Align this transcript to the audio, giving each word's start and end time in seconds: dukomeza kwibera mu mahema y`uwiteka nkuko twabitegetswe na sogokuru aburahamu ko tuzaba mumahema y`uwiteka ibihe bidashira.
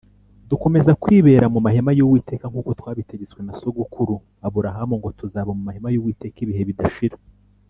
dukomeza 0.49 0.91
kwibera 1.01 1.45
mu 1.53 1.59
mahema 1.65 1.91
y`uwiteka 1.97 2.45
nkuko 2.51 2.69
twabitegetswe 2.79 3.39
na 3.43 3.53
sogokuru 3.59 4.15
aburahamu 4.47 4.93
ko 5.03 5.09
tuzaba 5.19 5.51
mumahema 5.57 5.89
y`uwiteka 5.95 6.37
ibihe 6.45 6.63
bidashira. 6.71 7.17